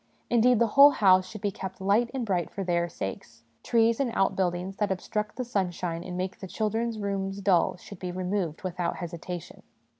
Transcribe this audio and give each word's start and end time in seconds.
Indeed, 0.31 0.57
the 0.57 0.65
whole 0.73 0.89
house 0.89 1.27
should 1.27 1.41
be 1.41 1.51
kept 1.51 1.79
light 1.79 2.09
and 2.11 2.25
bright 2.25 2.49
for 2.49 2.63
their 2.63 2.89
sakes; 2.89 3.43
trees 3.61 3.99
and 3.99 4.11
outbuildings 4.15 4.77
that 4.77 4.91
obstruct 4.91 5.35
the 5.35 5.43
sunshine 5.45 6.03
and 6.03 6.17
make 6.17 6.39
the 6.39 6.47
children's 6.47 6.97
rooms 6.97 7.39
dull 7.39 7.77
should 7.77 7.99
be 7.99 8.11
removed 8.11 8.63
without 8.63 8.95
hesitation. 8.95 9.61